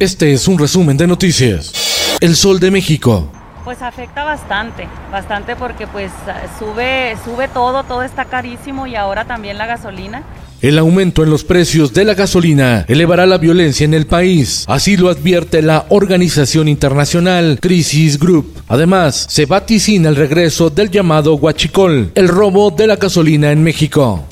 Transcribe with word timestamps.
Este 0.00 0.32
es 0.32 0.48
un 0.48 0.58
resumen 0.58 0.96
de 0.96 1.06
noticias. 1.06 2.16
El 2.20 2.34
Sol 2.34 2.58
de 2.58 2.70
México. 2.70 3.30
Pues 3.66 3.82
afecta 3.82 4.24
bastante, 4.24 4.88
bastante 5.12 5.56
porque 5.56 5.86
pues 5.86 6.10
sube, 6.58 7.18
sube 7.22 7.48
todo, 7.48 7.84
todo 7.84 8.02
está 8.02 8.24
carísimo 8.24 8.86
y 8.86 8.96
ahora 8.96 9.26
también 9.26 9.58
la 9.58 9.66
gasolina. 9.66 10.22
El 10.62 10.78
aumento 10.78 11.22
en 11.22 11.28
los 11.28 11.44
precios 11.44 11.92
de 11.92 12.06
la 12.06 12.14
gasolina 12.14 12.86
elevará 12.88 13.26
la 13.26 13.36
violencia 13.36 13.84
en 13.84 13.92
el 13.92 14.06
país, 14.06 14.64
así 14.68 14.96
lo 14.96 15.10
advierte 15.10 15.60
la 15.60 15.84
organización 15.90 16.68
internacional 16.68 17.58
Crisis 17.60 18.18
Group. 18.18 18.62
Además, 18.68 19.26
se 19.28 19.44
vaticina 19.44 20.08
el 20.08 20.16
regreso 20.16 20.70
del 20.70 20.90
llamado 20.90 21.34
huachicol, 21.34 22.10
el 22.14 22.28
robo 22.28 22.70
de 22.70 22.86
la 22.86 22.96
gasolina 22.96 23.52
en 23.52 23.62
México. 23.62 24.24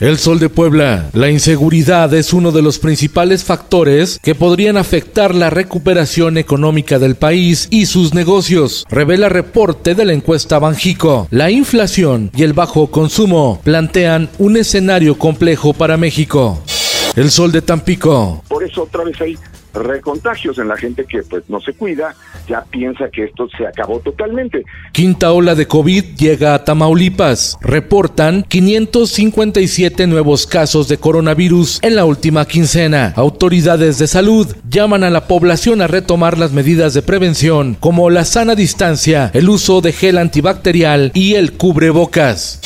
El 0.00 0.16
Sol 0.16 0.38
de 0.38 0.48
Puebla. 0.48 1.10
La 1.12 1.28
inseguridad 1.28 2.14
es 2.14 2.32
uno 2.32 2.52
de 2.52 2.62
los 2.62 2.78
principales 2.78 3.42
factores 3.42 4.20
que 4.22 4.36
podrían 4.36 4.76
afectar 4.76 5.34
la 5.34 5.50
recuperación 5.50 6.38
económica 6.38 7.00
del 7.00 7.16
país 7.16 7.66
y 7.72 7.86
sus 7.86 8.14
negocios, 8.14 8.86
revela 8.88 9.28
reporte 9.28 9.96
de 9.96 10.04
la 10.04 10.12
encuesta 10.12 10.60
Banjico. 10.60 11.26
La 11.32 11.50
inflación 11.50 12.30
y 12.32 12.44
el 12.44 12.52
bajo 12.52 12.92
consumo 12.92 13.60
plantean 13.64 14.30
un 14.38 14.56
escenario 14.56 15.18
complejo 15.18 15.72
para 15.72 15.96
México. 15.96 16.62
El 17.16 17.32
Sol 17.32 17.50
de 17.50 17.62
Tampico. 17.62 18.44
Por 18.46 18.62
eso 18.62 18.84
otra 18.84 19.02
vez 19.02 19.20
hay 19.20 19.36
recontagios 19.74 20.58
en 20.58 20.68
la 20.68 20.76
gente 20.76 21.06
que 21.06 21.24
pues 21.24 21.42
no 21.48 21.60
se 21.60 21.72
cuida, 21.72 22.14
ya 22.48 22.64
piensa 22.70 23.08
que 23.12 23.24
esto 23.24 23.48
se 23.56 23.66
acabó 23.66 24.00
totalmente. 24.00 24.64
Quinta 24.92 25.32
ola 25.32 25.54
de 25.54 25.66
COVID 25.66 26.16
llega 26.16 26.54
a 26.54 26.64
Tamaulipas. 26.64 27.58
Reportan 27.60 28.44
557 28.48 30.06
nuevos 30.06 30.46
casos 30.46 30.88
de 30.88 30.98
coronavirus 30.98 31.80
en 31.82 31.96
la 31.96 32.04
última 32.04 32.46
quincena. 32.46 33.12
Autoridades 33.16 33.98
de 33.98 34.06
salud 34.06 34.46
llaman 34.68 35.04
a 35.04 35.10
la 35.10 35.26
población 35.26 35.82
a 35.82 35.86
retomar 35.86 36.38
las 36.38 36.52
medidas 36.52 36.94
de 36.94 37.02
prevención 37.02 37.76
como 37.78 38.10
la 38.10 38.24
sana 38.24 38.54
distancia, 38.54 39.30
el 39.34 39.48
uso 39.48 39.80
de 39.80 39.92
gel 39.92 40.18
antibacterial 40.18 41.10
y 41.14 41.34
el 41.34 41.52
cubrebocas. 41.52 42.60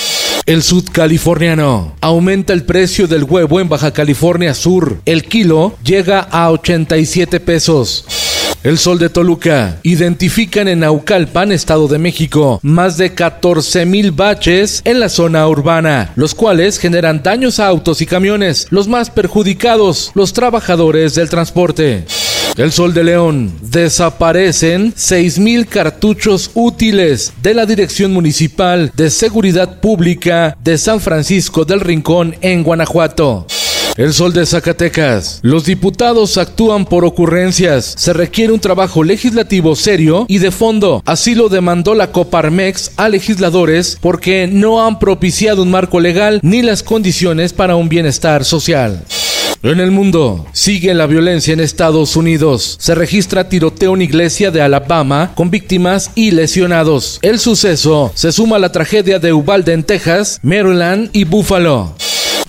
El 0.44 0.62
sudcaliforniano. 0.62 1.94
Aumenta 2.00 2.52
el 2.52 2.64
precio 2.64 3.06
del 3.06 3.24
huevo 3.24 3.60
en 3.60 3.68
Baja 3.68 3.92
California 3.92 4.54
Sur. 4.54 5.00
El 5.04 5.22
kilo 5.24 5.74
llega 5.84 6.18
a 6.18 6.50
87 6.50 7.38
pesos. 7.38 8.21
El 8.64 8.78
Sol 8.78 8.98
de 9.00 9.08
Toluca. 9.08 9.80
Identifican 9.82 10.68
en 10.68 10.80
Naucalpan, 10.80 11.50
Estado 11.50 11.88
de 11.88 11.98
México, 11.98 12.60
más 12.62 12.96
de 12.96 13.12
14 13.12 13.84
mil 13.86 14.12
baches 14.12 14.82
en 14.84 15.00
la 15.00 15.08
zona 15.08 15.48
urbana, 15.48 16.12
los 16.14 16.34
cuales 16.34 16.78
generan 16.78 17.24
daños 17.24 17.58
a 17.58 17.66
autos 17.66 18.00
y 18.02 18.06
camiones. 18.06 18.68
Los 18.70 18.86
más 18.86 19.10
perjudicados, 19.10 20.12
los 20.14 20.32
trabajadores 20.32 21.16
del 21.16 21.28
transporte. 21.28 22.04
El 22.56 22.70
Sol 22.70 22.94
de 22.94 23.02
León. 23.02 23.52
Desaparecen 23.62 24.94
6.000 24.94 25.66
cartuchos 25.66 26.50
útiles 26.54 27.32
de 27.42 27.54
la 27.54 27.66
Dirección 27.66 28.12
Municipal 28.12 28.92
de 28.94 29.10
Seguridad 29.10 29.80
Pública 29.80 30.56
de 30.62 30.78
San 30.78 31.00
Francisco 31.00 31.64
del 31.64 31.80
Rincón 31.80 32.36
en 32.42 32.62
Guanajuato. 32.62 33.46
El 33.96 34.14
Sol 34.14 34.32
de 34.32 34.46
Zacatecas. 34.46 35.40
Los 35.42 35.66
diputados 35.66 36.38
actúan 36.38 36.86
por 36.86 37.04
ocurrencias. 37.04 37.94
Se 37.98 38.14
requiere 38.14 38.52
un 38.52 38.60
trabajo 38.60 39.04
legislativo 39.04 39.76
serio 39.76 40.24
y 40.28 40.38
de 40.38 40.50
fondo. 40.50 41.02
Así 41.04 41.34
lo 41.34 41.50
demandó 41.50 41.94
la 41.94 42.10
Coparmex 42.10 42.92
a 42.96 43.10
legisladores 43.10 43.98
porque 44.00 44.48
no 44.50 44.86
han 44.86 44.98
propiciado 44.98 45.62
un 45.62 45.70
marco 45.70 46.00
legal 46.00 46.40
ni 46.42 46.62
las 46.62 46.82
condiciones 46.82 47.52
para 47.52 47.76
un 47.76 47.90
bienestar 47.90 48.46
social. 48.46 49.04
En 49.62 49.78
el 49.78 49.90
mundo, 49.90 50.46
sigue 50.52 50.94
la 50.94 51.06
violencia 51.06 51.52
en 51.52 51.60
Estados 51.60 52.16
Unidos. 52.16 52.78
Se 52.80 52.94
registra 52.94 53.50
tiroteo 53.50 53.94
en 53.94 54.02
iglesia 54.02 54.50
de 54.50 54.62
Alabama 54.62 55.32
con 55.34 55.50
víctimas 55.50 56.10
y 56.14 56.30
lesionados. 56.30 57.18
El 57.20 57.38
suceso 57.38 58.10
se 58.14 58.32
suma 58.32 58.56
a 58.56 58.58
la 58.58 58.72
tragedia 58.72 59.18
de 59.18 59.34
Uvalde 59.34 59.74
en 59.74 59.84
Texas, 59.84 60.40
Maryland 60.42 61.10
y 61.12 61.24
Buffalo. 61.24 61.94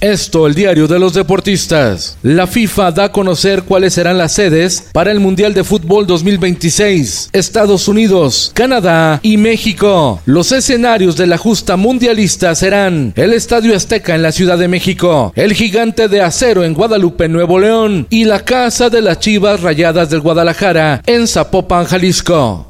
Esto, 0.03 0.47
el 0.47 0.53
diario 0.53 0.86
de 0.86 1.00
los 1.00 1.14
deportistas. 1.14 2.18
La 2.24 2.46
FIFA 2.46 2.91
da 2.91 3.03
a 3.06 3.12
conocer 3.14 3.64
cuáles 3.64 3.94
serán 3.94 4.18
las 4.18 4.34
sedes 4.34 4.90
para 4.91 5.14
el 5.14 5.22
Mundial 5.22 5.53
de 5.53 5.64
Fútbol 5.64 6.06
2026. 6.06 7.30
Estados 7.31 7.88
Unidos, 7.88 8.52
Canadá 8.53 9.22
y 9.24 9.38
México. 9.38 10.19
Los 10.25 10.52
escenarios 10.52 11.16
de 11.16 11.28
la 11.28 11.38
justa 11.38 11.78
mundialista 11.78 12.53
serán 12.53 13.13
el 13.16 13.31
Estadio 13.31 13.74
Azteca 13.74 14.13
en 14.13 14.24
la 14.24 14.34
Ciudad 14.34 14.58
de 14.58 14.68
México, 14.68 15.31
el 15.38 15.53
Gigante 15.53 16.09
de 16.09 16.19
Acero 16.19 16.66
en 16.66 16.74
Guadalupe, 16.74 17.30
Nuevo 17.30 17.58
León 17.58 18.06
y 18.09 18.25
la 18.25 18.44
Casa 18.44 18.90
de 18.90 19.02
las 19.02 19.22
Chivas 19.22 19.62
Rayadas 19.62 20.09
del 20.09 20.19
Guadalajara 20.19 21.02
en 21.06 21.30
Zapopan, 21.30 21.86
Jalisco. 21.86 22.68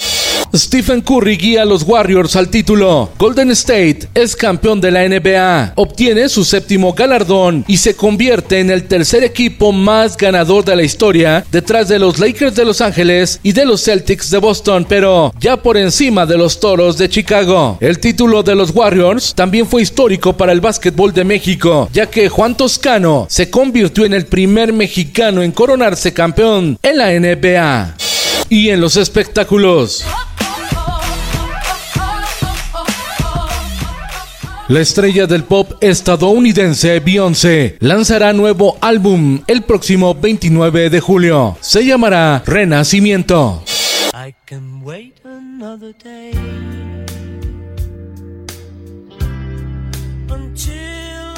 Stephen 0.55 1.01
Curry 1.01 1.37
guía 1.37 1.63
a 1.63 1.65
los 1.65 1.81
Warriors 1.81 2.35
al 2.35 2.49
título. 2.49 3.09
Golden 3.17 3.49
State 3.49 4.07
es 4.13 4.35
campeón 4.35 4.79
de 4.79 4.91
la 4.91 5.09
NBA, 5.09 5.73
obtiene 5.75 6.29
su 6.29 6.45
séptimo 6.45 6.93
galardón 6.93 7.65
y 7.67 7.77
se 7.77 7.95
convierte 7.95 8.59
en 8.59 8.69
el 8.69 8.83
tercer 8.83 9.23
equipo 9.23 9.71
más 9.71 10.15
ganador 10.15 10.63
de 10.63 10.75
la 10.75 10.83
historia, 10.83 11.43
detrás 11.51 11.87
de 11.87 11.97
los 11.97 12.19
Lakers 12.19 12.55
de 12.55 12.65
Los 12.65 12.81
Ángeles 12.81 13.39
y 13.41 13.51
de 13.53 13.65
los 13.65 13.83
Celtics 13.83 14.29
de 14.29 14.37
Boston, 14.37 14.85
pero 14.87 15.33
ya 15.39 15.57
por 15.57 15.75
encima 15.75 16.27
de 16.27 16.37
los 16.37 16.59
Toros 16.59 16.99
de 16.99 17.09
Chicago. 17.09 17.79
El 17.81 17.97
título 17.97 18.43
de 18.43 18.53
los 18.53 18.69
Warriors 18.75 19.33
también 19.33 19.65
fue 19.65 19.81
histórico 19.81 20.37
para 20.37 20.51
el 20.51 20.61
básquetbol 20.61 21.13
de 21.13 21.23
México, 21.23 21.89
ya 21.91 22.05
que 22.05 22.29
Juan 22.29 22.55
Toscano 22.55 23.25
se 23.27 23.49
convirtió 23.49 24.05
en 24.05 24.13
el 24.13 24.27
primer 24.27 24.71
mexicano 24.71 25.41
en 25.41 25.51
coronarse 25.51 26.13
campeón 26.13 26.77
en 26.83 26.97
la 26.99 27.09
NBA. 27.09 27.95
Y 28.49 28.69
en 28.69 28.81
los 28.81 28.97
espectáculos. 28.97 30.05
La 34.73 34.79
estrella 34.79 35.27
del 35.27 35.43
pop 35.43 35.73
estadounidense 35.81 36.99
Beyoncé 36.99 37.77
lanzará 37.79 38.33
nuevo 38.33 38.75
álbum 38.81 39.39
el 39.45 39.61
próximo 39.61 40.15
29 40.15 40.89
de 40.89 40.99
julio. 40.99 41.55
Se 41.61 41.85
llamará 41.85 42.41
Renacimiento. 42.43 43.63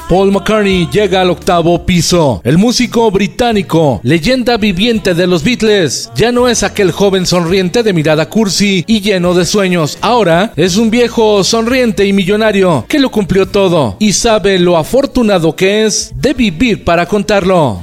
Paul 0.08 0.32
McCartney 0.32 0.88
llega 0.92 1.22
al 1.22 1.32
octavo 1.32 1.84
piso. 1.84 2.40
El 2.44 2.60
músico 2.60 3.10
británico, 3.10 4.00
leyenda 4.04 4.56
viviente 4.58 5.16
de 5.16 5.26
los 5.26 5.44
Beatles, 5.44 6.12
ya 6.16 6.32
no 6.32 6.48
es 6.48 6.62
aquel 6.62 6.92
joven 6.92 7.26
sonriente 7.26 7.82
de 7.82 7.92
mirada 7.92 8.30
cursi 8.30 8.84
y 8.86 9.02
lleno 9.02 9.34
de 9.34 9.46
sueños. 9.46 9.98
Ahora 10.02 10.54
es 10.56 10.78
un 10.78 10.92
viejo 10.92 11.44
sonriente 11.44 12.06
y 12.06 12.14
millonario 12.14 12.86
que 12.88 13.00
lo 13.00 13.10
cumplió 13.10 13.48
todo 13.48 13.98
y 13.98 14.14
sabe 14.14 14.60
lo 14.60 14.78
afortunado 14.78 15.56
que 15.56 15.86
es 15.86 16.12
de 16.16 16.36
vivir 16.36 16.84
para 16.84 17.08
contarlo. 17.08 17.82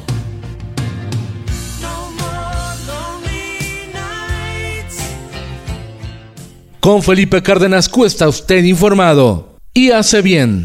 Con 6.78 7.02
Felipe 7.02 7.42
Cárdenas 7.42 7.88
Cuesta 7.88 8.28
usted 8.28 8.62
informado 8.62 9.56
y 9.74 9.90
hace 9.90 10.22
bien. 10.22 10.64